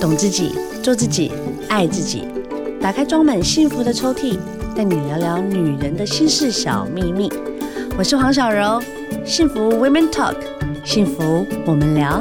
[0.00, 1.30] 懂自己，做自己，
[1.68, 2.26] 爱自己。
[2.80, 4.38] 打开装满幸福的抽屉，
[4.74, 7.30] 带你聊聊女人的心事小秘密。
[7.98, 8.80] 我是黄小柔，
[9.26, 10.36] 幸福 Women Talk，
[10.86, 12.18] 幸福我们聊。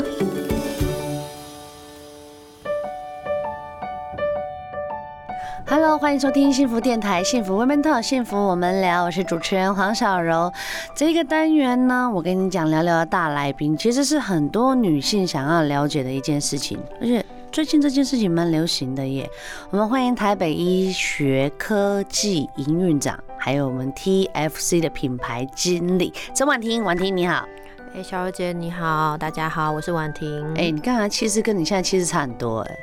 [5.65, 9.05] Hello，欢迎收听幸福电台，幸福 Women Talk，幸福我们聊。
[9.05, 10.51] 我是主持人黄小柔。
[10.93, 19.27] 这个单元呢，我跟你讲聊聊大来宾，其实是很多女性想要了解的一件事情，而且最近这件事情蛮流行的耶。
[19.71, 26.83] 我们欢迎台北医学科技营运长，还有我们 TFC 的品牌经理曾婉婷。
[26.83, 27.47] 婉婷你好，
[27.95, 30.53] 哎，小柔姐你好，大家好，我是婉婷。
[30.55, 32.75] 哎，你刚才气势跟你现在气势差很多哎。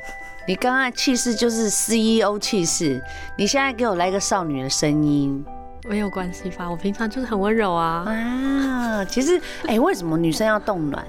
[0.48, 3.00] 你刚刚气势就是 CEO 气势，
[3.38, 5.44] 你现在给我来个少女的声音，
[5.88, 6.68] 没有关系吧？
[6.68, 8.04] 我平常就是很温柔啊。
[8.04, 11.06] 啊，其实，哎、欸，为什么女生要冻卵？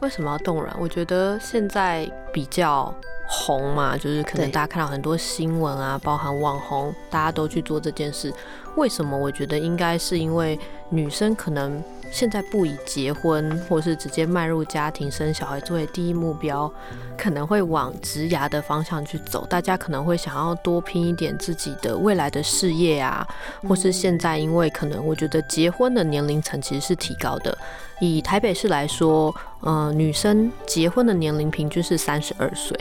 [0.00, 0.76] 为什么要冻卵？
[0.78, 2.94] 我觉得现在比较
[3.28, 8.32] 红嘛，就是可能大家看到很多新闻啊，包含网红，大家都去做这件事。
[8.76, 9.16] 为什么？
[9.16, 10.58] 我觉得应该是因为
[10.90, 11.82] 女生可能。
[12.10, 16.72] 现在不以结婚或是直接迈入家庭生小孩作为第一目标，
[17.16, 19.46] 可能会往职涯的方向去走。
[19.46, 23.26] 大家可能会想要多拼一点自己的未来的事业啊，
[23.68, 27.56] 或是现在因为可能我觉得结婚的年龄层其实是提高的。
[28.00, 32.78] 以台北市来说，呃，女生结婚的年龄平均是三十二岁。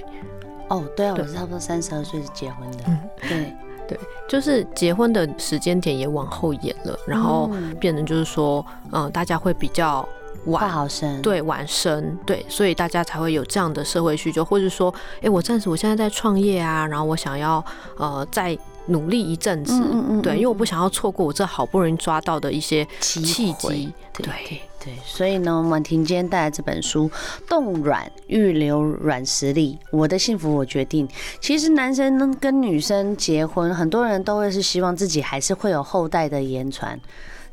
[0.69, 2.83] 哦，对啊，我是差不多三十二岁是结婚的。
[2.87, 3.53] 嗯，对。
[3.87, 10.07] 对，就是结婚的时间点也往后延了，然后变成就是说，嗯，大家会比较
[10.45, 17.63] 晚好生，对，晚生，对，所以大家才会有这样的社会需求，或者说，哎，我暂时我现在在创业啊，然后我想要
[17.97, 23.21] 呃再努力一阵子，嗯嗯嗯，对，因为我不想要错过我这好不容易抓到的一些契
[23.53, 24.23] 机，对。
[24.23, 27.09] 对对，所以呢，婉婷今天带来这本书
[27.49, 31.09] 《冻卵预留卵实力》，我的幸福我决定。
[31.41, 36.99] 其实男生跟女生结婚，很多人都会是希望自己还是会有后代的言传。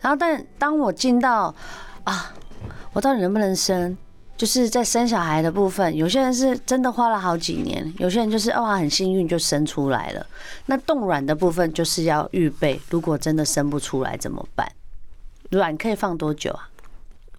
[0.02, 1.54] 然后，但当我进到
[2.04, 2.34] 啊，
[2.92, 3.96] 我到底能不能生？
[4.36, 10.26] 就是在生小孩的部分，有些人是真的花了好几年，有些人就是哇很幸运就生出来了。
[10.66, 14.70] 那冻卵的部分就是要预备，如果真的生不出来怎么办？
[15.50, 16.68] 卵可以放多久啊？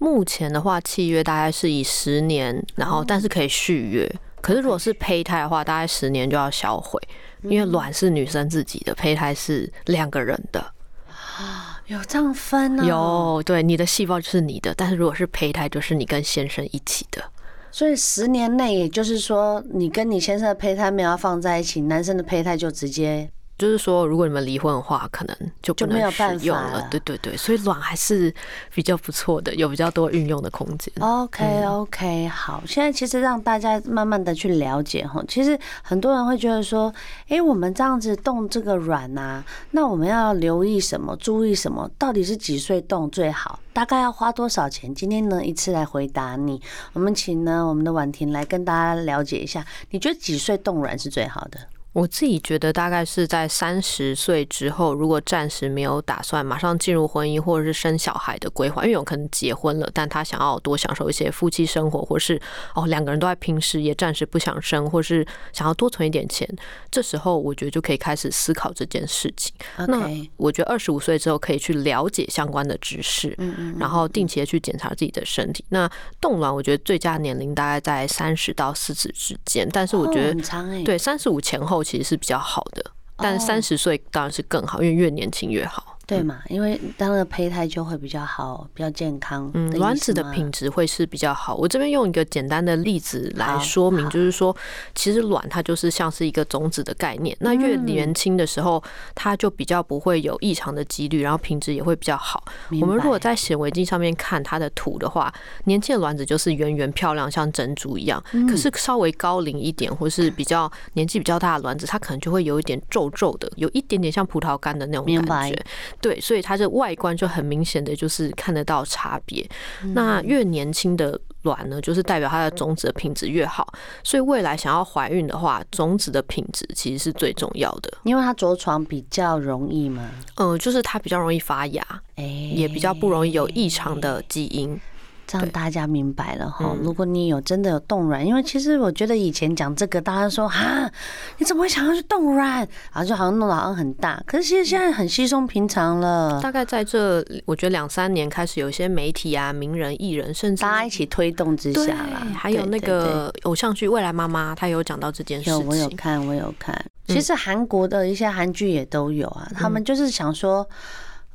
[0.03, 4.16] 目前的话，契约大概是以十年，然后但是可以续约。
[4.41, 7.00] 可是如果是胚胎的话，大概十年就要销毁，
[7.44, 10.59] 因为卵是女生自己的，胚胎是两个人的。
[11.08, 12.84] 啊，有这样分呢？
[12.86, 17.24] 有，对，你的细胞就是你的，但是如果是胚胎，就是你跟先生一起的。
[17.72, 23.30] 所以十年内，也就是说，你跟你先生的胚胎没有要放在一起，男生的胚胎就直接。
[23.56, 26.86] 就是说，如果你们离婚的话，可能就不能使用了。
[26.90, 28.34] 对对对，所以卵还是
[28.74, 30.91] 比较不错的，有比较多运用的空间。
[31.00, 36.94] OK OK，好，现在其实让大家慢慢的去了解哈，其实很多人会觉得说，
[37.30, 41.16] 哎，我们这样子动这个卵啊，那我们要留意什么？
[41.18, 41.90] 注意什么？
[41.97, 43.59] 到底是几岁动最好？
[43.72, 44.94] 大概要花多少钱？
[44.94, 46.62] 今天呢，一次来回答你。
[46.94, 51.59] 我们请呢我们的婉婷来跟大家了解一下，你觉得几岁动卵是最好的？
[51.94, 62.42] 我自己觉得大概是在三十岁之后，如果暂时没有打算马上进入婚姻或者是生小孩的规划，因为有可能结婚了，但他想要多享受一些夫妻生活，或是
[62.74, 66.50] 哦两个人都在拼事业，暂时不想生，或是想要多存一点钱，
[66.90, 69.53] 这时候我觉得就可以开始思考这件事情。
[69.88, 73.38] 那我觉得二十五岁之后可以去了解相关的知识，
[73.78, 75.64] 然后定期的去检查自己的身体。
[75.70, 75.88] 那
[76.20, 81.83] 冻卵我觉得最佳年龄大概在三十到四十之间，但是我觉得对三十五前后。
[81.84, 82.84] 其实是比较好的，
[83.18, 85.93] 但三十岁当然是更好，因为越年轻越好。
[86.06, 86.41] 对嘛？
[86.50, 89.50] 因为当个胚胎就会比较好，比较健康。
[89.53, 91.56] 嗯，卵子的品质会是比较好。
[91.56, 94.56] 我这边用一个简单的例子来说明，就是说，
[94.94, 97.36] 其实卵它就是像是一个种子的概念。
[97.40, 98.84] 那越年轻的时候，
[99.16, 102.44] 它就比较不会有异常的几率，然后品质也会比较好。
[102.81, 105.34] 我们如果在显微镜上面看它的图的话，
[105.64, 108.22] 年轻的卵子就是圆圆漂亮，像珍珠一样。
[108.50, 115.66] 可是稍微高龄一点，或是比较年纪比较大的卵子，它可能就会有一点皱皱的，有一点点像葡萄干的那种感觉。
[116.03, 119.50] 对，所以它的外观就很明显的就是看得到差别。
[119.94, 123.66] 那越年轻的卵呢，就是代表它的种子的品质越好。
[124.03, 127.90] 所以未来想要怀孕的话，种子的品质其实是最重要的。
[128.03, 130.11] 因为它着床比较容易嘛。
[130.35, 131.82] 嗯，就是它比较容易发芽，
[132.17, 134.78] 哎，也比较不容易有异常的基因。
[135.25, 136.75] 这样大家明白了哈。
[136.81, 140.90] 如果你有真的有冻卵，因为其实我觉得以前讲这个，大家说哈，
[141.37, 142.59] 你怎么会想要去冻卵？
[142.59, 146.40] 然后就好像弄得好像很大，可是其实现在很稀松平常了。
[146.41, 152.28] 大概在这，我觉得两三年开始，有一些媒体啊、名人、艺人，甚至大家一起推动之下啦。
[152.35, 155.53] 还有那个偶像剧《未来妈妈》，她有讲到这件事情。
[155.53, 156.79] 有，我有看，我有看。
[157.08, 160.67] 其实韩国的一些韩剧也都有啊，他们就是想说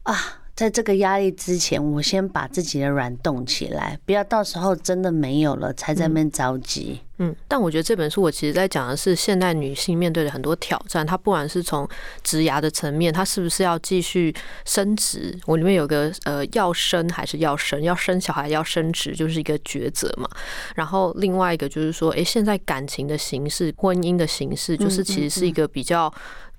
[0.05, 0.38] 啊。
[0.59, 6.99] 在这个压力之前，我先把自己的软冻起来，不要到时候真的没有了才在那边着急。
[7.19, 11.07] 嗯，但我觉得这本书我其实在讲的是现代女性面对的很多挑战。
[11.07, 11.89] 她不管是从
[12.25, 14.35] 职涯的层面，她是不是要继续
[14.65, 15.39] 升职？
[15.47, 17.81] 我里面有个呃，要生还是要生？
[17.81, 20.29] 要生小孩要升职，就是一个抉择嘛。
[20.75, 26.13] 然后另外一个就是说，哎，现在感情的形式、婚姻的形式，就是其实是一个比较。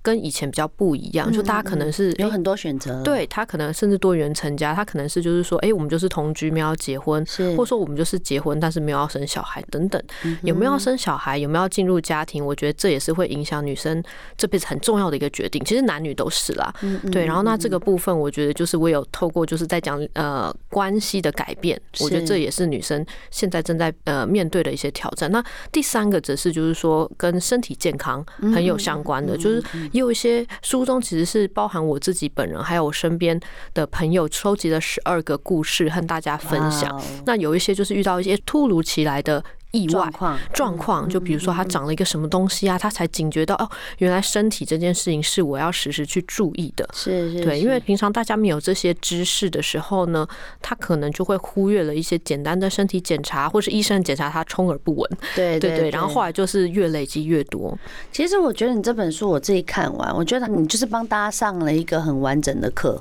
[0.10, 7.24] 跟以前比较不一样，就大家可能是有很多选择，对他可能甚至多元成家，他可能是就是说，哎，我们就是同居，没有结婚，
[7.56, 10.02] 或者说我们就是结婚，但是没有要生小孩等等，
[10.42, 14.04] 有没有要生小孩，有没有要进入家庭，我觉得这也是会影响女生
[14.36, 15.64] 这辈子很重要的一个决定。
[15.64, 16.74] 其实男女都是啦，
[17.12, 17.24] 对。
[17.28, 25.32] 然后那这个部分，我觉得就是我有透过就是在讲呃关系的改变，我觉得这也是女生现在正在呃面对的一些挑战。
[25.32, 29.64] 那第三个则是就是说跟身体健康很有相关的，就是。
[30.00, 33.38] 也有一些书中其实是包含我自己本人，还有我身边
[33.74, 36.90] 的朋友收集了十二个故事和大家分享。
[37.26, 40.10] 那有一些就是遇到一些突如其来的意外
[40.54, 43.70] 状况，就比如说他长了一个什么东西啊，他才警觉到哦，
[44.00, 46.88] 原来身体这件事情是我要时时去注意的。
[46.94, 50.28] 是是，对，因为平常大家没有这些知识的时候呢，
[50.62, 55.18] 他可能就会忽略了一些简单的身体检查，或是医生检查他充耳不闻。
[55.36, 57.78] 对对对，然后后来就是越累积越多。
[58.12, 63.00] 其实我觉得你这本书我自己看完，我觉得你就是帮大家上了一个很完整的课，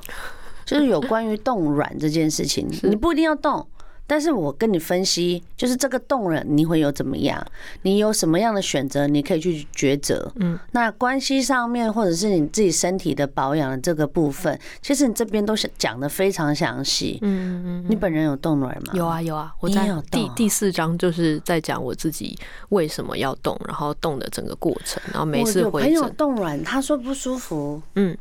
[0.67, 3.67] 就是有关于冻卵这件事情， 你不一定要冻。
[4.09, 7.47] 但是我跟你分析，就是这个动了你会有怎么样？
[7.83, 9.07] 你有什么样的选择？
[9.07, 10.33] 你可以去抉择。
[10.37, 17.19] 嗯，那关系上面，或者是你自己身体的保养的这个部分，其实你这边都是讲的非常详细。
[17.21, 17.87] 嗯嗯嗯。
[17.89, 18.95] 你本人有动卵吗？
[18.95, 22.37] 有啊有啊，我在第第四章就是在讲我自己
[22.71, 25.91] 为什么要动，然后动的整个过程，然后每次回诊。
[25.91, 27.83] 朋友动卵，他说不舒服。
[27.95, 28.17] 嗯。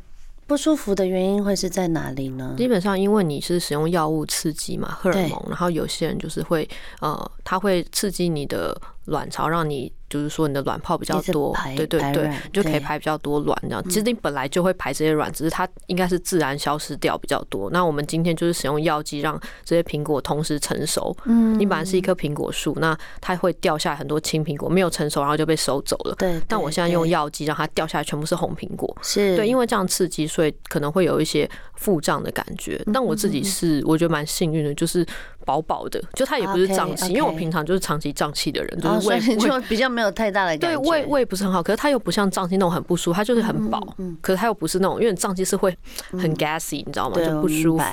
[0.48, 2.54] 不舒服的原因会是在哪里呢？
[2.56, 6.66] 基本上因为你是使用药物刺激嘛，荷尔蒙，然后有些人就是会
[7.00, 8.74] 呃，它会刺激你的
[9.04, 9.92] 卵巢，让你。
[10.08, 13.82] 就是说你的卵泡比较多，对对对，就可以排比较多卵这样。
[13.88, 17.70] 其实你本来就会排这些卵，只是它应该是自然消失掉比较多。
[17.70, 21.16] 那我们今天就是使用药剂让这些苹果同时成熟。
[21.24, 26.14] 嗯，你本来是一棵苹果树，那它会掉下来很多青苹果，没有成熟，然后就被收走了。
[26.18, 26.40] 对。
[26.48, 28.96] 但我现在用药剂让它掉下来全部是红苹果。
[29.02, 29.36] 是。
[29.36, 32.82] 对，因为这样刺激，所以可能会有一些腹胀的感觉。
[32.92, 35.06] 但我自己是我觉得蛮幸运的，就是。
[35.48, 40.80] 薄薄的，就它也不是胀气，因为我平常就是长期胀气的人，就是胃就比较没有太大的感觉。
[40.80, 43.82] 对，胃胃不是很好，可是它又不像胀气那种很不舒服，它就是很薄。
[44.20, 45.76] 可是它又不是那种，因为胀气是会
[46.12, 47.16] 很 gassy，你知道吗？
[47.16, 47.84] 就不舒服。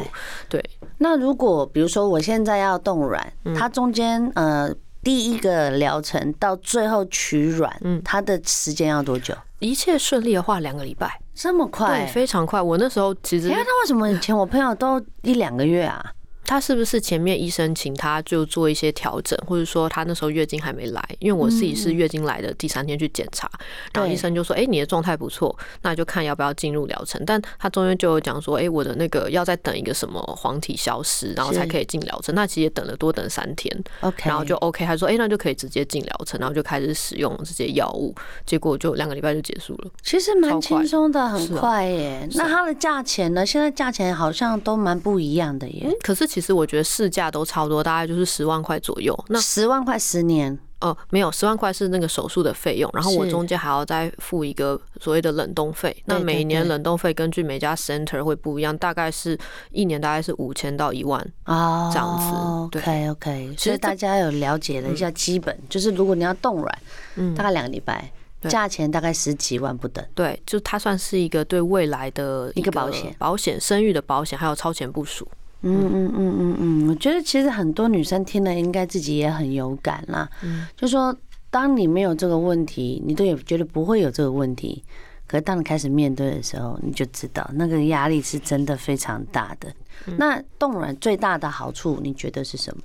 [0.47, 0.63] 对。
[0.99, 4.71] 那如果比如说我现在要冻卵，它中间呃
[5.03, 9.33] 第一个疗程到最后取卵，它的时间要多久？
[9.57, 11.19] 一切顺利的话，两个礼拜。
[11.33, 12.05] 这么快？
[12.05, 12.61] 对，非常快。
[12.61, 16.11] 我那时候其实，哎，那为什么以前我朋友都一两个月啊？
[16.45, 21.03] 他是不是前面医生请他就做一些调整，或者说他那时候月经还没来？
[21.19, 23.49] 因为我自己是月经来的第三天去检查，
[23.93, 38.13] 然后医生就说：“哎，你的状态不错，那就看要不要进入疗程。”但他中间就有讲说：“哎，我的那个要再等一个什么黄体消失，然后才可以进疗程。”那其实也等了多等三天，OK，然后就 OK，他说：“哎，那就可以直接进疗程，然后就开始使用这些药物。”
[38.45, 42.27] 结果就两个礼拜就结束了，其实蛮轻松的，很快耶。
[42.33, 43.45] 那它的价钱呢？
[43.45, 45.89] 现在价钱好像都蛮不一样的耶。
[46.01, 49.17] 可是其实我觉得市价都差不多，大概就是十万块左右。
[49.29, 50.59] 那十万块十年？
[50.81, 55.95] 哦，没有，十万块是那个手术的费用，然后我中间还要再付一个所谓的冷冻费。
[56.07, 59.39] 那每年冷冻费根据每家 center 会不一样，大概是
[59.71, 62.77] 一年大概是五千到一万啊这样子。
[62.77, 66.79] OK OK，所以大家有了解了一下基本，就是如果你要冻卵，
[67.15, 68.11] 嗯，大概两个礼拜，
[68.49, 70.05] 价钱大概十几万不等。
[70.13, 75.25] 对，就它算是一个对未来的一个保险，保险生育的保险，还有超前部署。
[75.65, 80.29] 嗯嗯嗯嗯嗯，我觉得其实很多女生听了应该自己也很有感啦。
[80.43, 81.13] 嗯，就说
[81.49, 84.83] 当你没有这个问题，你都也觉得不会有这个问题。
[85.27, 89.73] 可是当你开始面对的时候，你就知道那个压力是真的非常大的。
[90.17, 92.83] 那冻卵最大的好处，你觉得是什么？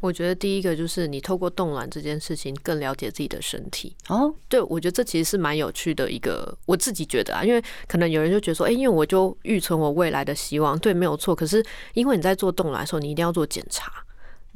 [0.00, 4.32] 我觉得第一个就是你透过冻卵这件事情更了解自己的身体哦。
[4.48, 11.34] 对，我觉得这其实是蛮有趣的一个，我自己觉得啊，因为可能有人就觉得说，哎，因为我就预存我未来的希望，对，没有错。
[11.34, 11.64] 可是
[11.94, 13.92] 因为你在做冻卵的时候，你一定要做检查。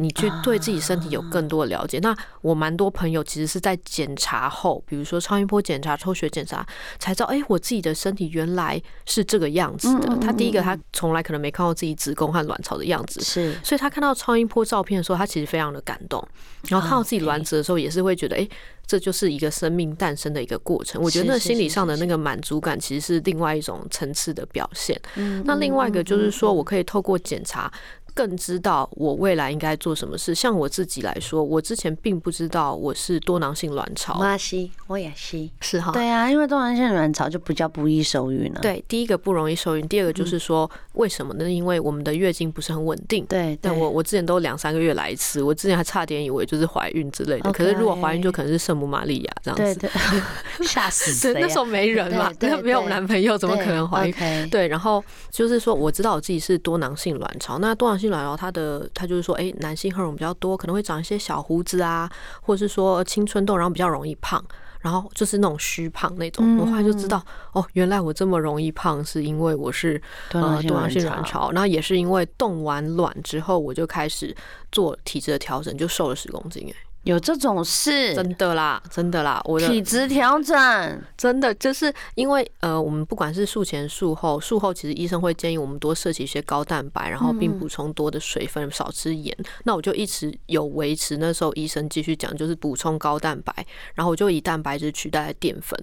[0.03, 1.99] 你去对自己身体有更多的了解。
[2.01, 6.67] 那我蛮多朋友其实是在检查后，比如说超音波检查、抽血检查，
[6.99, 10.17] 才知道，哎，我自己的身体原来是这个样子的。
[10.17, 16.27] 他第一个，他从来可能没看到自己子宫和卵巢的样子，是，所以他看到超音波照片的时候，他其实非常的感动。
[16.69, 18.49] 然后看到自己卵子的时候，也是会觉得，哎。
[18.85, 25.01] 这就是一个生命诞生的一个过程，我觉得那心理上的那个满足感，其实是另外一种层次的表现。
[25.45, 27.73] 那另外一个就是说，我可以透过检查。
[28.15, 30.35] 更知道我未来应该做什么事。
[30.35, 34.19] 像我自己来说，我之前并不知道我是多囊性卵巢。
[34.19, 35.93] 我也是，我也是，是哈。
[35.93, 38.61] 对啊，因为多囊性卵巢就比较不易受孕了。
[38.61, 41.51] 对，第一个不容易受孕，第二个就是说为什么呢？
[41.51, 43.25] 因为我们的月经不是很稳定。
[43.27, 47.51] 对，但我我之前都两三个月来一次，我之前还差点以为就是怀孕之类的。
[47.53, 49.81] 可是如果怀孕就可能是圣母玛利亚这样子。
[49.81, 49.91] 对对，
[50.67, 51.33] 吓死！
[51.33, 54.51] 对，那时候没人嘛，那没有男朋友，怎么可能怀孕？
[54.51, 58.02] 对，然后就是说我知道我自己是多囊性卵巢，那多囊。
[58.09, 64.45] 然后他的它就是说，哎，男性荷尔蒙比较多，可能会长一些小胡子啊，或者是说青春痘，然后比较容易胖，
[64.81, 66.59] 然后就是那种虚胖那种。
[66.59, 74.35] 我后来就知道，哦，原来我这么容易胖，是因为我是多囊性卵巢，然后也是因为冻完卵之后，我就开始
[74.71, 76.92] 做体质的调整，就瘦了十公斤，哎。
[77.05, 78.15] 有这种事？
[78.15, 89.37] 真的啦，真的啦，我的体质调整真的就是因为呃，我们不管是术前术后，术后其实医生会建议我们多摄取一些高蛋白，然后并补充多的水分，少吃盐。
[89.65, 93.53] 那我就一直有维持，那时候医生继续讲，就是补充高蛋白，
[93.95, 95.77] 然后我就以蛋白质取代淀粉。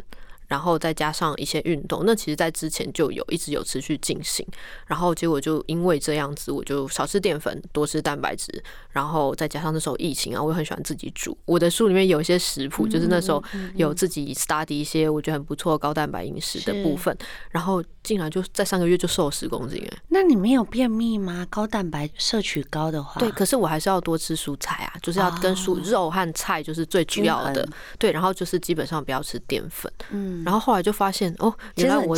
[0.49, 4.45] 然后再加上一些运动，那其实，在之前就有一直有持续进行。
[4.87, 8.51] 然后结果就因为这样子，我就少吃淀粉，多吃蛋白质。
[8.89, 11.37] 然后再加上那时候疫情啊，我也很喜欢自己煮。
[11.45, 13.41] 我的书里面有一些食谱，就是那时候
[13.75, 17.15] 有自己 study 一些我觉得很不错高蛋白饮食的部分。
[17.51, 19.97] 然后竟然就在上个月就瘦了十公斤哎！
[20.07, 21.45] 那你没有便秘吗？
[21.51, 27.67] 高蛋白摄取高的话，对，可是我还是要多吃蔬菜啊，就是要跟蔬肉和菜就是最主要的。
[27.99, 29.91] 对，然后就是基本上不要吃淀粉。
[30.09, 30.38] 嗯。
[30.45, 32.15] 然后后来就发现哦，原来我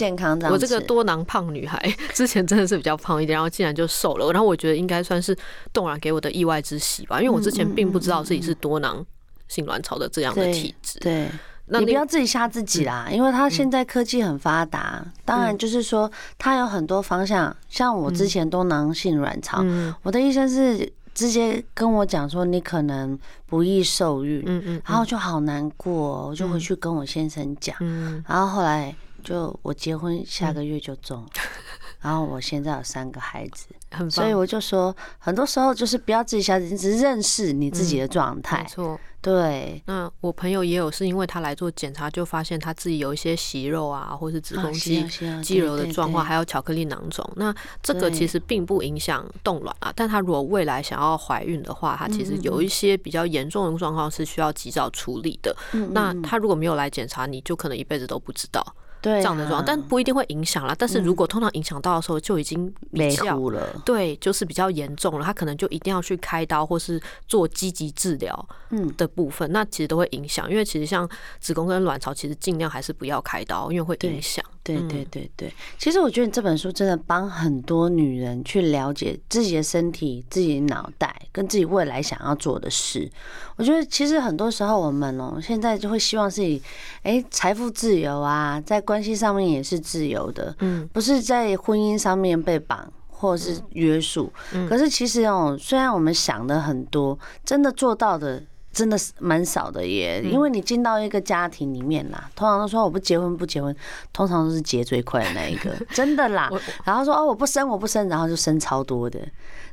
[0.49, 1.79] 我这个多囊胖女孩
[2.13, 4.31] 之前真的是比较胖一点，然后竟然就瘦了。
[4.31, 5.35] 然后我觉得应该算是
[5.73, 9.05] 冻卵给我的意外之喜吧，因为我之前并不知道自己是多囊
[9.47, 10.99] 性卵巢的这样的体质。
[10.99, 11.27] 对，
[11.67, 17.55] 那你不要自己吓自己啦，因为他现在科技很发达，当然就是说他有很多方向。
[17.69, 19.63] 像我之前多囊性卵巢，
[20.03, 20.91] 我的医生是。
[21.13, 31.25] 直接跟我讲说，你可能不易受孕，嗯嗯，然后就好难过，我就回去跟我先生讲，嗯，然后后来就我结婚下个月就中，
[32.01, 33.67] 然后我现在有三个孩子，
[34.09, 38.99] 所以我就说，很多时候就是不要自己吓自己，你只是认识你自己的状态，没错。
[39.21, 45.05] 对，那我朋友也有是因为他来做检查，就发现他自己有一些息肉啊，或是子宫肌
[45.43, 47.23] 肌瘤的状况，还有巧克力囊肿。
[47.35, 55.55] 那这个其实并不影响冻卵啊，但他如果未来想要怀孕的话，他其实有一些比较严重的状况是需要及早处理的。
[55.91, 58.65] 那他如果没有来检查，你就可能一辈子都不知道。
[59.01, 60.75] 对，这样的状况，但不一定会影响啦。
[60.77, 63.81] 但是如果通常影响到的时候，就已经比较了。
[63.83, 70.49] 对，就是比较严重了，他可能就一定要去开刀或是做积极治疗，嗯的部分，那其实都会影响。
[70.49, 74.43] 因为其实像子宫跟卵巢，其实尽量还是不要开刀，因为会影响。
[74.63, 83.09] 对对对对，其实我觉得你这本书真的帮很多女人去了解自己的身体、自己的脑袋跟自己未来想要做的事。
[83.55, 86.61] 我觉得其实很多时候我们哦，现在就会希望自己
[87.01, 94.31] 哎财富自由啊，在关系上面也是自由的，嗯，不是在婚姻上面被绑或者是约束。
[94.67, 98.43] 可是其实哦，虽然我们想的很多，真的做到的。
[98.73, 103.75] 真的是蛮少的耶，因为你进到一个家庭里面啦，通常都说我不结婚不结婚，
[104.13, 106.49] 通常都是结最快的那一个，真的啦。
[106.87, 109.19] 然后说哦我不生我不生，然后就生超多的。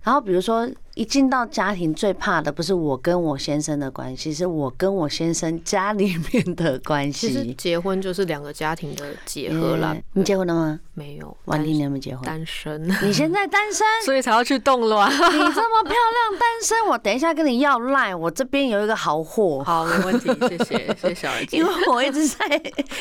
[0.03, 0.69] 然后比如说。
[0.99, 7.29] 一进到家庭，最怕的不是我跟我先生的关系，是我跟我先生家里面的关系。
[7.29, 9.97] 其实结婚就是两个家庭的结合了。
[10.15, 10.81] 你结婚了吗？
[10.95, 11.37] 没有。
[11.45, 12.25] 婉婷，你有没有结婚？
[12.25, 12.83] 单身。
[13.05, 15.09] 你现在单身， 所以才要去动乱。
[15.09, 18.13] 你这么漂亮，单身，我等一下跟你要赖。
[18.13, 19.63] 我这边有一个好货。
[19.63, 21.59] 好，没问题，谢谢，谢谢小姐。
[21.59, 22.45] 因为我一直在，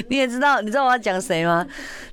[0.08, 1.66] 你也知道，你知道我要讲谁吗？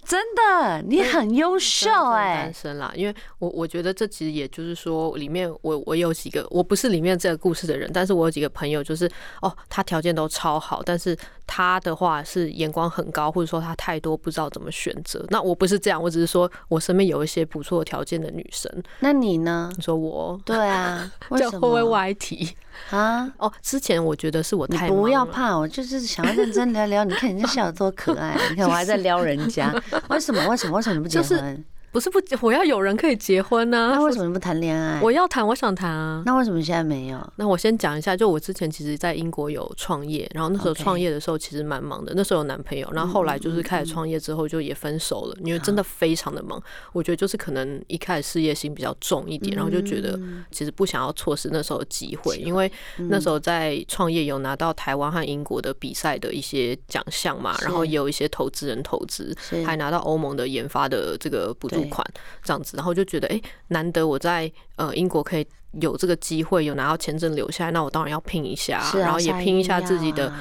[0.03, 2.45] 真的，你很优秀哎。
[2.45, 5.74] 单身啦，因为我我觉得这其实也就是说，里面我。
[5.87, 9.11] 我有几个，我不是里面这个故事的人，但是我有几个朋友，就是
[9.43, 11.17] 哦，他条件都超好，但是
[11.47, 15.25] 他的话是眼光很高，或者说他太多不知道怎么选择。
[15.31, 18.71] 那我不是这样，我只是说我身边有一些不错条件的女生。
[19.01, 19.71] 那你呢？
[19.77, 20.41] 你说我？
[20.45, 21.51] 对啊， 为什么？
[21.53, 22.57] 会不会歪题
[22.91, 23.31] 啊？
[23.39, 24.89] 哦，之前我觉得是我太……
[24.89, 27.05] 不要怕，我就是想要认真聊聊。
[27.05, 29.75] 你看人家笑得多可爱，你看我还在 撩人家，
[30.09, 30.47] 为什么？
[30.49, 30.77] 为什么？
[30.77, 31.65] 为什么你不结婚？
[31.95, 33.93] 不是不，我要有人可以结婚呢、啊。
[33.95, 35.01] 那为什么不谈恋爱？
[35.01, 36.25] 我要谈，我想谈啊。
[36.27, 37.33] 那为什么现在没有？
[37.37, 42.13] 那我先讲一下，就我之前其实在英国有创业，然后那时候创业的时候其实蛮忙的。
[42.17, 46.61] 那时候有男朋友，然后后来就是开始创业之后就也分手了，因为真的非常的忙。
[46.93, 50.19] 我觉得就是可能一开始事业心比较重一点，然后就觉得
[50.51, 52.71] 其实不想要错失那时候的机会，因为
[53.09, 59.33] 那时候在创业有拿到台湾和英国的比赛的一些奖项嘛，然后也有一些投资人投资，
[59.65, 62.07] 还拿到欧盟的研发的这个补助款，
[62.43, 65.47] 这样子，然后就觉得哎，难得我在呃英国可以
[65.81, 70.33] 有这个机会，有拿到签证留下来，那我当然要拼一下，然后也拼一下自己的。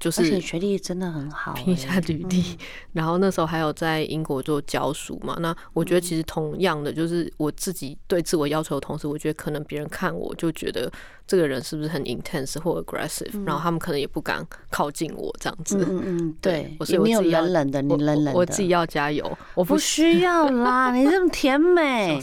[0.00, 2.58] 就是学历真的很好，拼一下履历，
[2.92, 5.36] 然后那时候还有在英国做教书嘛。
[5.38, 10.90] 那我觉得其实同样的，就是我自己对自我要求的同时，我觉得可能别人看我就觉得
[11.26, 15.86] 这个人是不是很 intense 或 aggressive，然后他们可能也不敢靠近我这样子。
[15.88, 19.38] 嗯嗯，对，我是我自己要冷的，你冷冷的，我自己要加油。
[19.54, 22.20] 我不需要啦， 你这么甜美。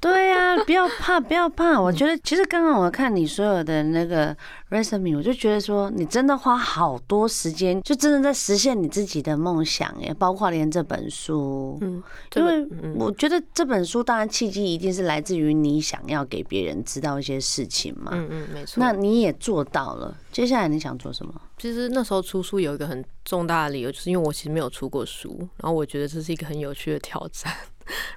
[0.00, 1.80] 对呀，不要怕，不要怕。
[1.80, 4.36] 我觉得其实刚刚我看你所有的那个
[4.70, 11.78] resume，我就觉得说你真的花好多时间，就真的在实现你自己的梦想耶，包括连这本书。
[11.82, 12.02] 嗯，
[12.34, 18.10] 因为我觉得这本书当然契机一定是来自于你想要给别人知道一些事情嘛。
[18.12, 18.80] 嗯嗯，没错。
[18.80, 21.34] 那你也做到了，接下来你想做什么？
[21.58, 27.54] 其实那时候出书有一个很重大的理由，就是因为我其实没有出过书，然后我觉得这是一个很有趣的挑战。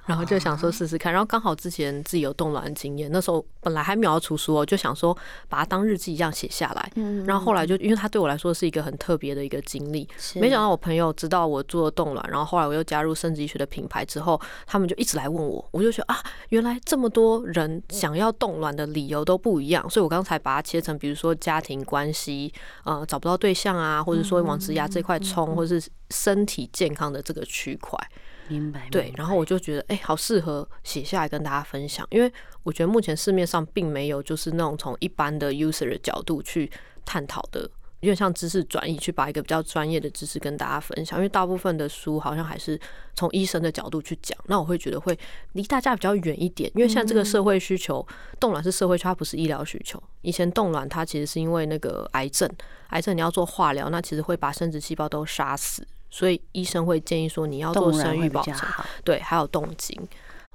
[0.04, 5.16] 然后就想说试试看，然后刚好之前自己有冻卵经验，那时候本来还没有要出书哦，就想说
[5.48, 6.92] 把它当日记一样写下来。
[6.96, 22.52] 嗯然后后来就因为它对我来说是一个很特别的一个经历，没想到我朋友知道我做冻卵，然后后来我又加入生殖医学的品牌之后，他们就一直来问我，我就觉得啊，原来这么多人想要冻卵的理由都不一样，所以我刚才把它切成，比如说家庭关系，
[22.84, 27.98] 呃，找不到对象啊，或者说往职涯这块冲，或者是身体健康的这个区块。
[28.48, 36.70] 明白，对，然后我就觉得，哎，好适合写下来跟大家分享，因为我觉得目前市面上并没有就是那种从一般的 user 的角度去
[37.04, 37.60] 探讨的，
[38.00, 41.18] 有点像知识转移，去把一个比较专业的知识跟大家分享。
[41.18, 42.78] 因为大部分的书好像还是
[43.14, 45.18] 从医生的角度去讲，那我会觉得会
[45.52, 46.70] 离大家比较远一点。
[46.74, 48.06] 因为现在这个社会需求，
[48.38, 50.02] 冻卵是社会需求，它不是医疗需求。
[50.22, 52.50] 以前冻卵它其实是因为那个癌症，
[52.88, 55.86] 癌症你要做化疗，那其实会把生殖细胞都杀死。
[56.16, 58.56] 所以医生会建议说，你要做生育保障，
[59.04, 59.94] 对，还有冻精。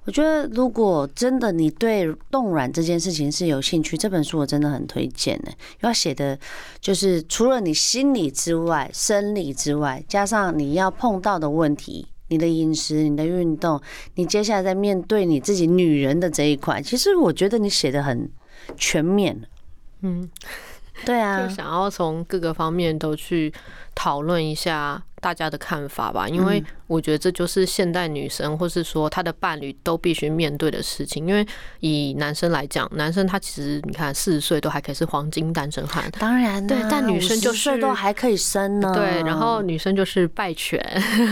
[0.06, 5.52] 我觉得如果真的你对冻卵这件事情是有兴趣，这本书我真的很推荐呢。
[5.82, 6.36] 要写的
[6.80, 13.80] 就是除了你心理之外、生理之外，加上你要碰到的问题，你的饮食、你的运动，
[14.16, 18.28] 你接下来在面对你自己女人的这一块，其实我觉得你写的很
[18.76, 19.40] 全面。
[20.02, 20.28] 嗯，
[21.06, 23.54] 对啊，就想要从各个方面都去
[23.96, 25.02] 讨论一下。
[25.22, 31.28] 大家的看法吧，因为我觉得这就是现代女生，或是说她的伴侣都必须面对的事情。
[31.28, 31.46] 因为
[31.80, 38.92] 以男生来讲，男生他其实你看四十岁都还可以是黄金单身汉，当然对，但女生就是都还可以生呢。
[38.96, 40.84] 对，然后女生就是败犬，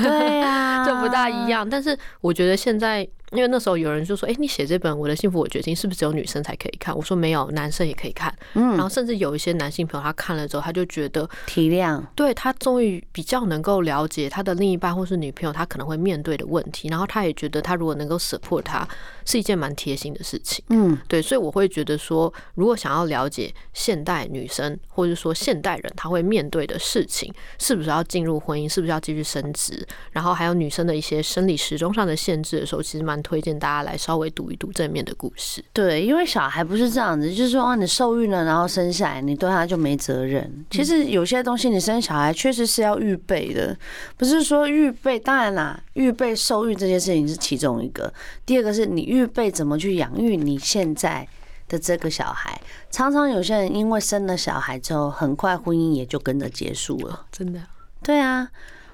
[0.04, 1.68] 对呀， 就不大一样。
[1.68, 3.10] 但是我觉得现在。
[3.32, 18.88] 因为那时候有人就说：“哎，你写这本《我的幸福我决定》是不是只有女生才可以看？”我说：“没有，男生也可以看。”嗯，然后甚至有一些男性朋友他看了之后，他就觉得体谅，对，他终于比较能够了解他的另一半或是女朋友他可能会面对的问题，然后他也觉得他如果能够 support 他
[19.26, 20.65] 是一件蛮贴心的事情。
[20.70, 33.19] 嗯，对，所以我会觉得说，如果想要了解现代女生或者说现代人他会面对的事情，是不是要进入婚姻，是不是要继续升职，然后还有女生的一些生理时钟上的限制的时候，其实蛮。
[33.22, 35.64] 推荐大家来稍微读一读正面的故事。
[35.74, 40.66] 对，因为小孩不是这样子，就是说啊，你受孕了，然后生下来，你对他就没责任。
[40.70, 43.78] 其实有些东西，你生小孩确实是要预备的，
[44.18, 45.20] 不是说预备。
[45.20, 48.12] 当然啦，预备受孕这件事情是其中一个。
[48.46, 51.28] 第二个是你预备怎么去养育你现在
[51.68, 52.60] 的这个小孩。
[52.90, 57.26] 常常有些人因为生了小孩之后，很快婚姻也就跟着结束了。
[57.32, 57.60] 真的？
[58.02, 58.50] 对啊，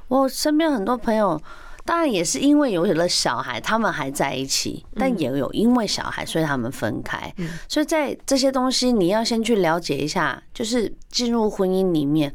[0.07, 1.41] 我身边很多朋友。
[1.85, 7.31] 当然也是因为有了小孩，他们还在一起，但也有因为小孩，所以他们分开。
[7.69, 12.33] 所以在这些东西，你要先去了解一下，就是进入婚姻里面，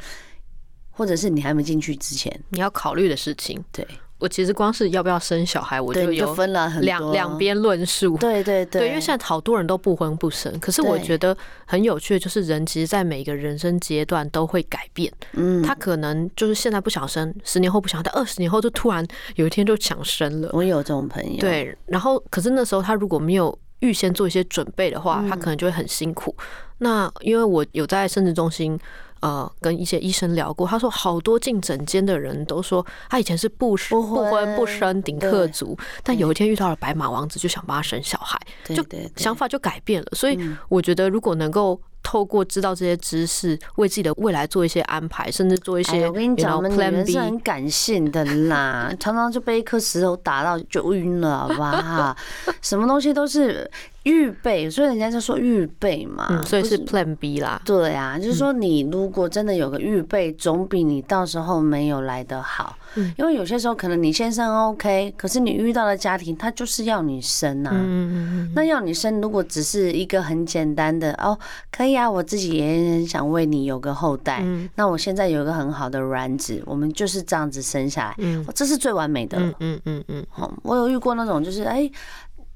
[0.90, 3.62] 或者是你还没进去之前，你要考虑的事情。
[3.72, 3.86] 对。
[4.20, 8.16] 我其实光是要不要生小孩，我就有分了两两边论述。
[8.18, 15.12] 对对对，对，因为现在好多人都不婚不生，可是我觉得很有趣的就是人其实，在每一个人生阶段都会改变。
[15.33, 19.04] 嗯，他可能就是现在不想生，十年后不想，但二十年后就突然
[19.37, 20.50] 有一天就想生了。
[20.52, 21.40] 我有这种朋友。
[21.40, 26.37] 对，然后可是那时候他如果没有预先做一些准备的话，他可能就会很辛苦。
[26.78, 28.78] 那因为我有在生殖中心。
[29.20, 38.85] 呃跟一些医生聊过，他说好多进诊间的人都说他以前是不不婚不生顶客族，但有一天遇到了白马王子，就想帮他生小孩，就
[39.16, 40.09] 想法就改变了。
[40.12, 41.80] 所以我觉得如果能够。
[42.02, 46.06] 透过知道这些知识，为自己的未来做一些安排，甚至做一些。
[46.06, 52.16] 我跟你讲，我们女人是很感性的啦， 常常就被一颗石头打到就晕了，好不好？
[52.62, 53.70] 什么东西都是。
[54.04, 57.60] 预备，所以人家就说预备嘛，嗯，所以是 Plan B 啦。
[57.66, 62.78] 对啊，就是说你如果真的有个预备，总比你到时候没有来的好。
[62.94, 67.70] 嗯，因为有些时候可能你先生 OK，可是你遇到的家庭他就是要你生啊。
[67.74, 71.38] 嗯嗯，那要你生，如果只是一个很简单的哦，
[71.70, 74.40] 可以啊，我自己也很想为你有个后代。
[74.42, 78.14] 嗯，那我现在有一个很好的卵子，我们就是这样子生下来。
[78.18, 79.55] 嗯，这是最完美的了。
[79.61, 80.59] 嗯嗯嗯嗯。
[80.62, 81.90] 我有遇过那种，就是哎，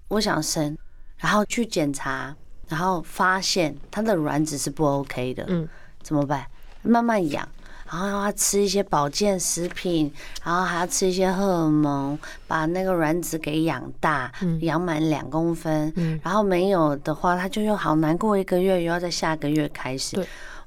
[0.09, 0.77] 我想生。
[1.19, 2.35] 然后去检查，
[2.69, 5.67] 然后发现他的卵子是不 OK 的，嗯，
[6.03, 6.45] 怎么办？
[6.83, 7.49] 慢慢养，
[7.91, 10.11] 然后要吃一些保健食品，
[10.43, 15.93] 然后还要吃一些荷尔蒙，把那个卵子给养大，养满两公分，
[16.23, 20.17] 然后没有的话，他就又好难过一个月，又要在下个月开始。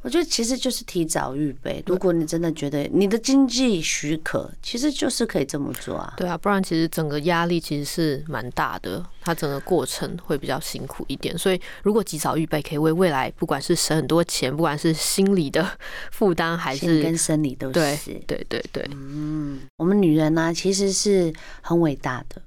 [0.01, 1.83] 我觉得其实就是提早预备。
[1.87, 6.13] 如果你真的觉得你的经济许可，其实就是可以这么做啊。
[6.15, 11.37] 对啊，不然其实整个压力其实是蛮大的，它整个过程会比较辛苦一点。
[11.37, 15.67] 所以如果及早预备，可以为未来不管是省很多钱，不管是心理的
[16.11, 17.73] 负担还是跟生理都是。
[17.73, 22.41] 对对对对，嗯，我们女人呢，其实是很伟大的，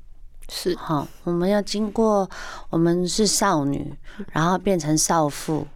[0.49, 2.29] 是好，我们要经过，
[2.71, 3.93] 我们是少女，
[4.33, 5.67] 然后变成少妇。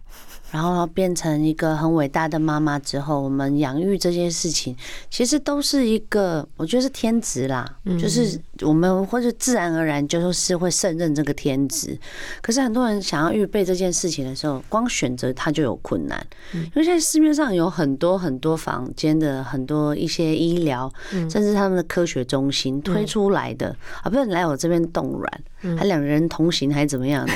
[0.51, 4.75] 然后变成一个很伟大的妈妈之后，我们养育这件事情，
[5.09, 7.65] 其实都是一个，我觉得是天职啦，
[7.99, 11.97] 就是我们或者自然而然就是会胜任这个天职。
[12.41, 27.33] 可是很多人想要预备这件事情的时候，光选择它就有困难，因为现在市面上有很多很多房间的很多一些医疗，甚至他们的科学中心推出来的啊，不是来我这边冻卵，还两人同行还是怎么样的？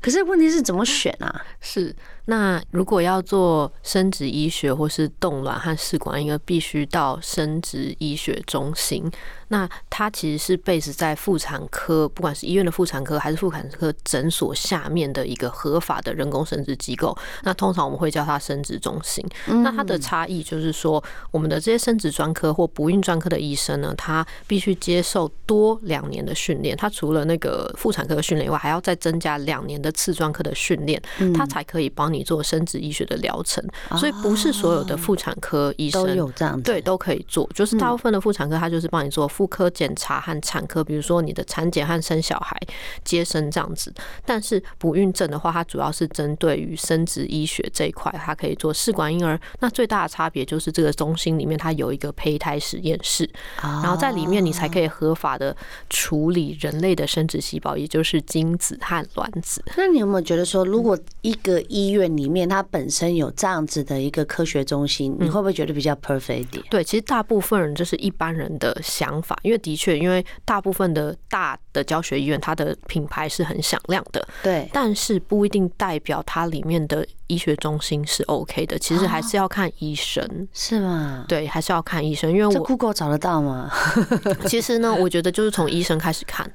[0.00, 1.44] 可是问题是怎么选啊？
[1.60, 1.94] 是。
[2.26, 9.10] 那如果要做生殖医学或是冻卵和试管应该，必须到生殖医学中心。
[9.48, 17.14] 那它其实是 base 在妇产科，不管是医院的妇产科还是妇产科诊所下面的一个合法的人工生殖机构。
[17.42, 19.22] 那通常我们会叫它生殖中心。
[19.46, 26.74] 那它的差异就是说，我们的这些生殖专科或不孕专科的医生呢，他必须接受多两年的训练。
[26.74, 31.02] 他除了那个妇产科的训练以外，还要再增加两年的次专科的训练，
[31.34, 33.64] 他才可以帮你做生殖医学的疗程，
[33.96, 37.48] 所以不是所有的妇产科医生都有这样子，对，都可以做。
[37.54, 42.56] 就是大部分的妇产科，他就是帮你做妇科检查和产科，比如说你的产检和生小孩、
[43.04, 43.92] 接生这样子。
[44.24, 49.38] 但是不孕症的话，它主要是针对于生殖医学这一块，它可以做试管婴儿。
[49.60, 53.28] 那最大的差别就是这个中心里面它有一个胚胎实验室，
[53.60, 55.54] 然后在里面你才可以合法的
[55.90, 59.62] 处理人类的生殖细胞，也就是精子和卵子。
[59.76, 66.64] 那你有没有觉得说，如果一个医院里面它本身有这样子的一个科学中心，你会不会觉得比较 perfect 一点？
[66.70, 78.78] 对，其实大部分人就是一般人的想法，因为的确，因为大部分的大的教学医院，它的品牌是很响亮的，对，但是不一定代表它里面的医学中心是 OK 的。
[78.78, 81.24] 其实还是要看医生，是吗？
[81.28, 83.70] 对，还是要看医生，因为我 Google 找得到吗？
[84.46, 86.50] 其实呢，我觉得就是从医生开始看，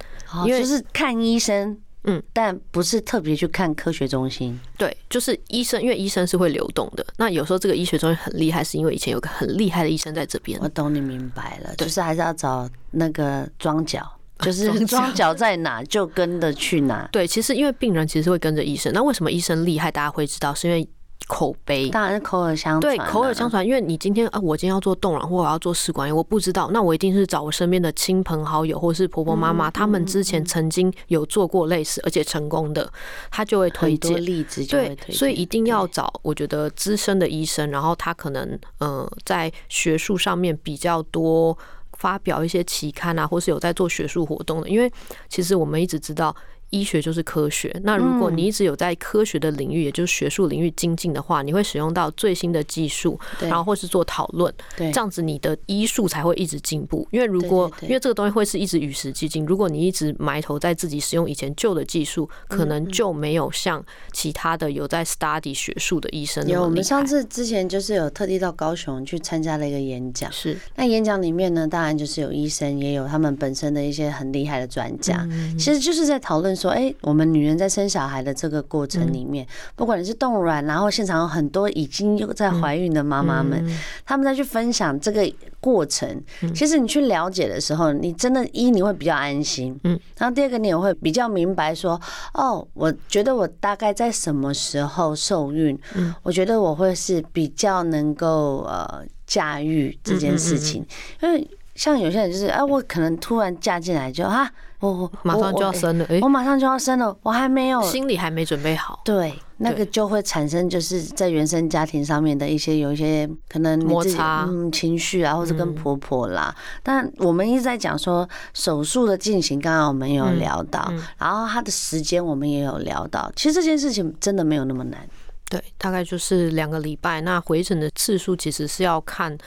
[0.46, 1.78] 因为就是看医生。
[2.04, 4.58] 嗯，但不是特别去看科学中心。
[4.78, 7.06] 对，就是医生，因为医生是会流动的。
[7.18, 10.60] 那有时候这个医学中心很厉害，是因为以前有个很厉害的医生在这边。
[10.62, 17.08] 我懂你明白了，就是还是要找那个庄脚，就是庄 脚在哪就跟着去哪。
[17.12, 18.94] 对，其实因为病人其实会跟着医生。
[18.94, 19.92] 那为什么医生厉害？
[19.92, 20.88] 大家会知道，是因为。
[21.28, 23.66] 口碑当然是口耳相传，对，口耳相传。
[23.66, 32.90] 因为你今天啊，我今天要做冻卵，或者我要做试管，我不知道，那我一定是找我身边的亲朋好友，或是婆婆妈妈，他们之前曾经有做过类似而且成功的，
[33.30, 41.58] 他就会推荐例子，对，所以一定要找我觉得资深的医生，然后他可能呃在学术上面比较多
[41.98, 44.90] 发表一些期刊啊，或是有在做学术活动的，因为
[45.28, 46.34] 其实我们一直知道。
[46.70, 47.74] 医学就是科学。
[47.84, 57.08] 那如果你一直有在科学的领域，也就是学术领域精进的话，你会使用到最新的技术，然后或是做讨论，这样子你的医术才会一直进步。
[57.12, 66.46] 因为如果因为这个东西会是一直与时俱进，如果你一直埋头在自己使用以前旧的技术，可能就没有像其他的有在 study 学术的医生。
[66.48, 75.26] 有，我们上次之前就是有特地到高雄去参加了一个演讲，是那演讲里面呢，当然就是有医生，也有他们本身的一些很厉害的专家，
[75.58, 76.57] 其实就是在讨论。
[76.58, 83.64] 说，哎，我们女人在生小孩的这个过程里面，不管你是冻卵，然后现场有很多已经又在怀孕的妈妈们，
[84.04, 86.22] 他们再去分享这个过程。
[86.56, 92.02] 其实你去了解的时候，你真的，一你会比较安心，嗯，然后第二个你也会比较明白说，
[92.34, 100.86] 哦，我觉得我大概在什么时候受孕，嗯，我觉得我会是比较能够呃驾驭这件事情，
[101.22, 101.48] 因为。
[101.78, 116.56] 像有些人就是，哎，我可能突然嫁进来就啊，我我马上就要生了，哎，我马上就要生了，我还没有，心里还没准备好，对，那个就会产生就是在原生家庭上面的一些有一些可能摩擦，嗯，情绪啊，或者跟婆婆啦。
[116.84, 125.08] 但我们一直在讲说手术的进行，刚刚我们有聊到，然后它的时间我们也有聊到，其实这件事情真的没有那么难，
[125.50, 127.22] 对，大概就是两个礼拜。
[127.22, 129.38] 那回诊的次数其实是要看。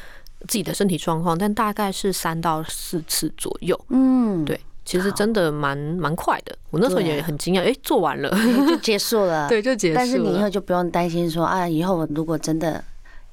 [0.49, 3.79] 自己的身体状况，但大概是三到四次左右。
[3.91, 4.59] 嗯，对，
[4.91, 6.53] 其实真的蛮蛮快的。
[6.71, 8.29] 我那时候也很惊讶，哎，做完了
[8.67, 9.49] 就 结束了。
[9.49, 10.01] 对，就结束了。
[10.01, 12.83] 但是你以后就不用担心说，啊，以后我如果真的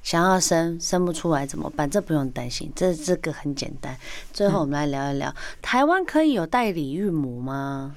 [0.00, 1.90] 想要生生不出来怎么办？
[1.90, 3.96] 这不用担心，这这个很简单。
[4.32, 7.96] 最后我们来聊一聊，台湾可以有代理孕母吗？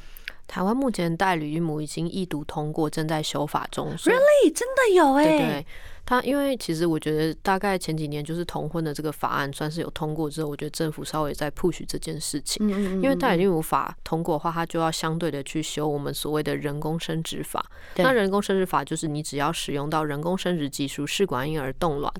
[0.51, 3.95] 台湾目前代理孕母已经一读通过，正在修法中。
[3.95, 4.53] Really？
[4.53, 5.23] 真的有哎？
[5.23, 5.65] 对。
[6.03, 12.67] 他因为其实我觉得大概前几年就是同婚的这个法案算是有通过之后，我觉得政府稍微在 push 这件事情。
[13.01, 17.65] 因为代理孕母法通过的话，它就要相对的去修我们所谓的人工生殖法。
[17.95, 22.11] 那人工生殖法就是你只要使用到人工生殖技术，试管婴儿冻卵、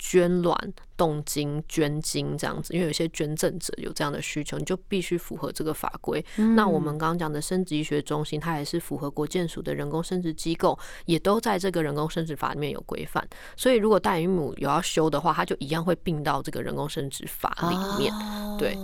[0.00, 0.74] 捐卵。
[1.00, 6.22] 动精捐精这样子，因为有些捐赠者有这样的需求，你就必须符合这个法规。
[6.54, 13.26] 那我们刚刚讲的生殖医学中心，它也是符合国建署的人工生殖机构，也都在这个人工生殖法里面有规范。
[13.56, 18.12] 所以如果代理孕母有要修的话，它就一样会并到这个人工生殖法里面。
[18.58, 18.76] 对，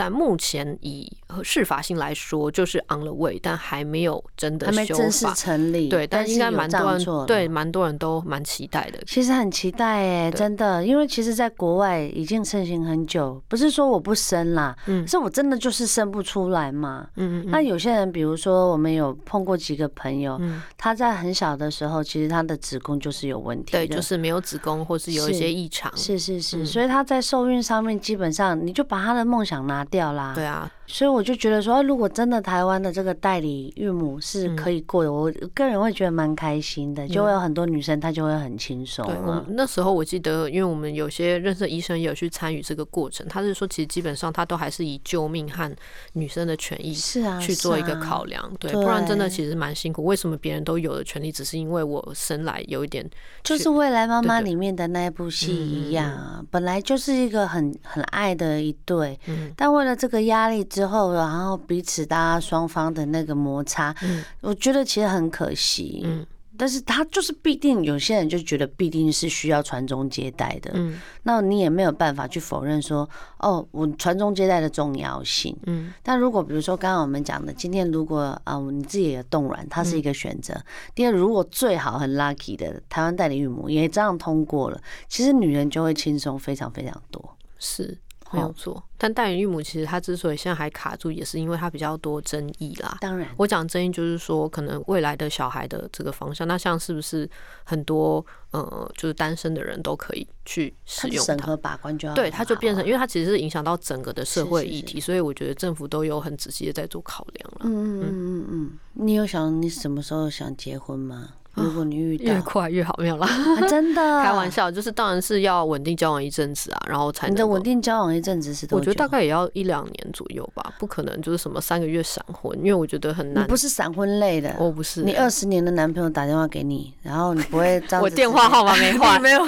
[0.00, 1.06] 但目前以
[1.44, 5.90] 适法性来说，就是 on the way，但还没有真的修法成立。
[5.90, 8.98] 对，但应该蛮多人对蛮多人都蛮期待的。
[9.06, 17.50] 其实很期待哎，真的，因为其实，在国外已经盛行很久，不是说我不生啦，嗯，是我真的就是生不出来嘛，嗯嗯。
[17.50, 20.40] 那有些人，比如说我们有碰过几个朋友，
[20.78, 30.70] 他在很小的时候，其实他的子宫就是有问题，对，就是没有子宫或是有一些异常，是是是，所以他在受孕上面基本上你就把他的梦想拿掉啦，对啊。
[30.92, 39.06] 所以我就觉得说，如果真的台湾的这个代理孕母是可以过的，我个人会觉得蛮开心的，就会有很多女生她就会很轻松。
[39.06, 45.70] 对，那时候我记得，因为我们有些认识的医生也有去参与这个过程，他是说其实基本上他都还是以救命和
[46.14, 50.04] 女生的权益是啊去做一个考量，对，不然真的其实蛮辛苦。
[50.04, 53.08] 为什么别人都有的权利，只是因为我生来有一点，
[53.44, 59.18] 就是《未来妈妈》里面的那一部戏一样啊，本来就是一个很很爱的一对，
[59.56, 60.64] 但为了这个压力。
[60.70, 80.54] 之后，然后彼此大家双方的那个摩擦，嗯，我觉得其实很可惜，嗯，但是他就是必定有些人就觉得必定是需要传宗接代的，嗯，那你也没有办法去否认说，哦，我传宗接代的重要性，嗯，但如果比如说刚刚我们讲的，今天如果啊你自己也冻卵，它是一个选择，
[80.94, 87.98] 第二，如果最好很 lucky 的台湾代理孕母也这样通过了，其实女人就会轻松非常非常多，是。
[88.32, 92.98] 没有错，但代理孕母其实她之所以现在还卡住，也是因为她比较多争议啦。
[93.00, 97.28] 当然，我讲争议就是说，可能未来的小孩的这个方向，那像是不是
[97.64, 101.24] 很多呃，就是单身的人都可以去使用它？
[101.24, 107.60] 审核把关就要对，它就变成，因为它其实是影响到整个的社会议题，所以我觉得政府都有很仔细的在做考量了。
[107.64, 111.30] 嗯嗯嗯嗯，你有想你什么时候想结婚吗？
[111.54, 113.26] 如果你遇到越快越好，没有啦，
[113.68, 117.34] 真的 开玩笑，就是当然是要稳定交往一阵子啊，然后才能。
[117.34, 118.80] 你的稳定交往一阵子是多久？
[118.80, 123.44] 我觉得大概也要一两年左右吧，不可能就是什么三个月闪婚，因为我觉得很难。
[123.44, 125.02] 你不是闪婚类的，我不是。
[125.02, 128.02] 你二十年的男朋友打电话给你，然后你不会这样？
[128.02, 129.40] 我电话号码没换， 没有。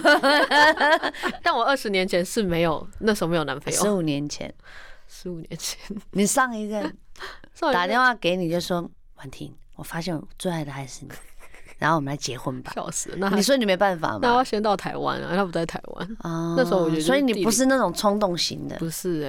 [1.43, 3.81] 但我二十年前是没有，那时候没有男朋友。
[3.81, 4.53] 十五年前，
[5.07, 5.79] 十五年前，
[6.11, 6.95] 你上一任
[7.73, 8.81] 打电话给你就说
[9.19, 11.11] ：“婉婷，我发现我最爱的还是你。”
[11.83, 12.71] 然后我们来结婚吧！
[12.77, 13.11] 笑死！
[13.17, 14.21] 那你说你没办法吗？
[14.23, 16.55] 那要先到台湾啊，他不在台湾啊。
[16.57, 19.25] 那时候我觉得，所以你不是那种冲动型的，不是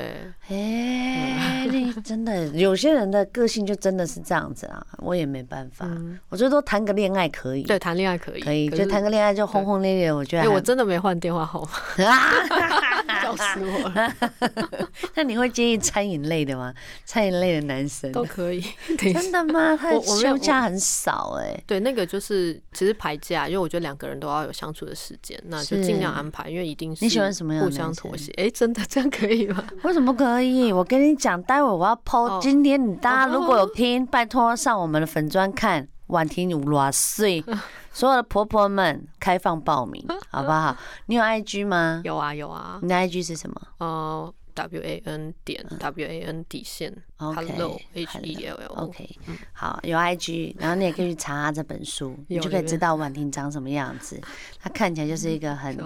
[0.50, 5.88] 哎哎，你真的有些人的个性就真的是这样子啊，我也没办法。
[6.30, 10.14] 我觉得都谈个恋爱可以，对，谈恋爱可以，可以就谈个恋爱就轰轰烈烈。
[10.14, 14.14] 我觉得，我真的没换电话号码， 笑死我了。
[15.16, 16.74] 那你会介意餐饮类的吗？
[17.06, 18.64] 餐饮类的男生都可以。
[18.98, 19.76] 真的吗？
[19.78, 21.64] 他休假很少哎、欸。
[21.66, 28.32] 对，那个就是其实排假，因为我觉得两个人都要有相处的时间，那就尽量安排，因为一定是你喜欢什么样互相妥协。
[28.34, 29.64] 哎，真的 这样可以吗？
[29.84, 30.72] 为什么可以？
[30.72, 35.88] 我跟你讲，待会我要 po，今天你大家如果有听，拜托上我们的粉砖看。
[36.08, 37.44] 婉婷有偌岁，
[37.92, 40.76] 所有的婆婆们开放报名，好不好？
[41.08, 42.02] 你有 IG 吗？
[42.04, 42.78] 有啊，有啊。
[42.84, 43.60] 你的 IG 是什么？
[43.80, 48.74] 呃，W A N 点 W A N 底线，Hello H E L L。
[48.86, 49.10] OK，
[49.54, 54.20] 好，有 IG，然后你也可以去查他这本书，你就可以知道婉婷长什么样子。
[54.60, 55.78] 她看起来就是一个很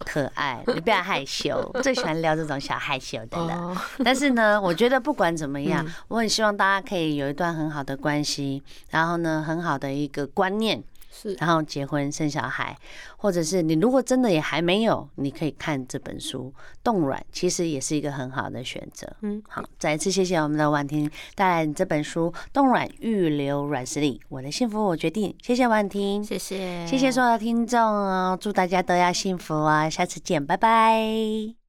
[0.00, 3.76] 可爱，你不要害羞，最喜欢聊这种小害羞的了。
[4.04, 10.82] 但是呢，我觉得不管怎么样，我很希望大家可以有一段很好的关系，然后呢，很好的一个观念。
[11.14, 12.74] 是，然后结婚生小孩，
[13.18, 19.06] 或者是你如果真的也还没有，你可以看这本书《冻卵》，其实也是一个很好的选择。
[19.20, 25.34] 嗯，好，再一次谢谢我们的婉婷带来这本书《冻卵预留卵实力》，我的幸福我决定。
[25.42, 29.90] 谢谢婉婷，谢谢，谢谢所有的听众哦，祝大家都要幸福啊！
[29.90, 31.61] 下次见，拜拜。